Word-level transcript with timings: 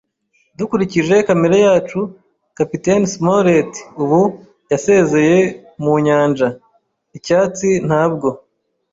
dukurikije 0.57 1.15
kamere 1.27 1.57
yacu. 1.67 1.99
Kapiteni 2.57 3.07
Smollett 3.15 3.71
ubu 4.01 4.21
yasezeye 4.71 5.37
mu 5.83 5.93
nyanja. 6.05 6.47
Icyatsi 7.17 7.67
ntabwo 7.87 8.27